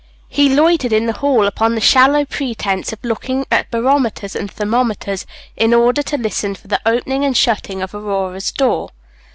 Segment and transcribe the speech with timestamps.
[0.29, 5.27] He loitered in the hall upon the shallow pretence of looking at barometers and thermometers,
[5.55, 8.89] in order to listen for the opening and shutting of Aurora's door.